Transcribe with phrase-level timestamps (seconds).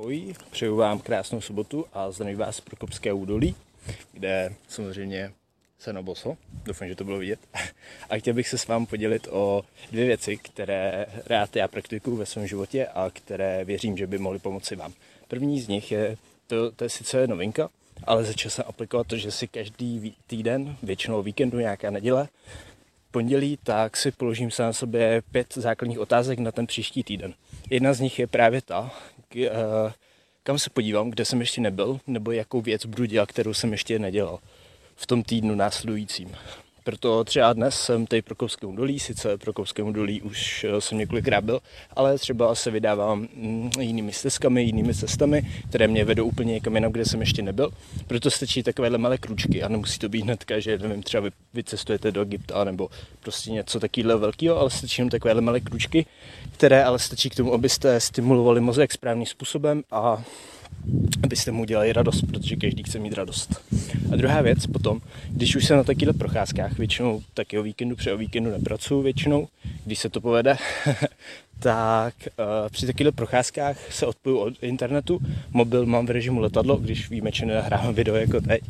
[0.00, 3.54] Ahoj, přeju vám krásnou sobotu a zdravím vás z Prokopské údolí,
[4.12, 5.32] kde samozřejmě
[5.78, 7.40] se na boso, doufám, že to bylo vidět.
[8.10, 12.26] A chtěl bych se s vámi podělit o dvě věci, které rád já praktikuju ve
[12.26, 14.92] svém životě a které věřím, že by mohly pomoci vám.
[15.28, 16.16] První z nich je,
[16.46, 17.68] to, to je sice novinka,
[18.04, 22.28] ale začal jsem aplikovat to, že si každý týden, většinou víkendu, nějaká neděle,
[23.16, 27.34] pondělí, tak si položím sám sobě pět základních otázek na ten příští týden.
[27.70, 28.80] Jedna z nich je právě ta,
[29.34, 29.42] uh,
[30.42, 33.98] kam se podívám, kde jsem ještě nebyl, nebo jakou věc budu dělat, kterou jsem ještě
[33.98, 34.38] nedělal
[34.96, 36.36] v tom týdnu následujícím.
[36.86, 41.60] Proto třeba dnes jsem tady Prokovskému dolí, sice Prokovskému dolí už eh, jsem několikrát byl,
[41.96, 46.92] ale třeba se vydávám mm, jinými stezkami, jinými cestami, které mě vedou úplně někam jinam,
[46.92, 47.70] kde jsem ještě nebyl.
[48.06, 51.64] Proto stačí takovéhle malé kručky a nemusí to být hnedka, že nevím, třeba vy, vy
[51.64, 52.88] cestujete do Egypta nebo
[53.20, 56.06] prostě něco takového velkého, ale stačí jenom takovéhle malé kručky,
[56.52, 60.24] které ale stačí k tomu, abyste stimulovali mozek správným způsobem a
[61.22, 63.60] abyste mu udělali radost, protože každý chce mít radost.
[64.12, 65.00] A druhá věc potom,
[65.30, 69.48] když už jsem na takovýchhle procházkách, většinou taky o víkendu, při o víkendu nepracuju většinou,
[69.84, 70.56] když se to povede,
[71.58, 77.10] tak uh, při takovýchhle procházkách se odpoju od internetu, mobil mám v režimu letadlo, když
[77.10, 78.62] víme, že nenahrávám video jako teď,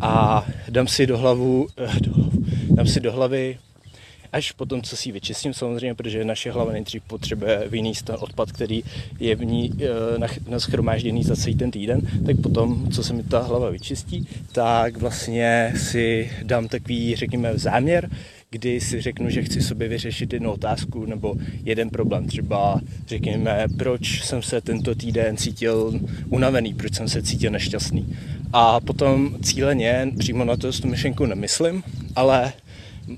[0.00, 2.12] a dám si do hlavu, uh, do,
[2.70, 3.58] dám si do hlavy
[4.34, 8.52] až potom, co si ji vyčistím samozřejmě, protože naše hlava nejdřív potřebuje vyníst ten odpad,
[8.52, 8.82] který
[9.20, 13.38] je v ní e, naschromážděný za celý ten týden, tak potom, co se mi ta
[13.38, 18.10] hlava vyčistí, tak vlastně si dám takový, řekněme, záměr,
[18.50, 22.26] kdy si řeknu, že chci sobě vyřešit jednu otázku nebo jeden problém.
[22.26, 28.16] Třeba řekněme, proč jsem se tento týden cítil unavený, proč jsem se cítil nešťastný.
[28.52, 31.82] A potom cíleně přímo na to tu myšlenku nemyslím,
[32.16, 32.52] ale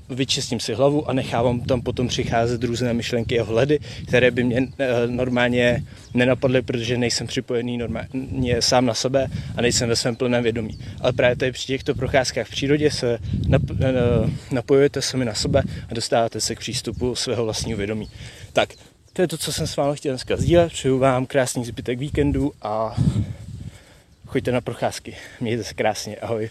[0.09, 4.67] vyčistím si hlavu a nechávám tam potom přicházet různé myšlenky a vhledy, které by mě
[4.79, 10.43] eh, normálně nenapadly, protože nejsem připojený normálně sám na sebe a nejsem ve svém plném
[10.43, 10.79] vědomí.
[11.01, 13.19] Ale právě tady při těchto procházkách v přírodě se
[13.53, 13.59] eh,
[14.51, 18.09] napojujete sami na sebe a dostáváte se k přístupu svého vlastního vědomí.
[18.53, 18.69] Tak,
[19.13, 20.71] to je to, co jsem s vámi chtěl dneska sdílet.
[20.71, 22.95] Přeju vám krásný zbytek víkendu a
[24.27, 25.15] choďte na procházky.
[25.41, 26.15] Mějte se krásně.
[26.15, 26.49] Ahoj.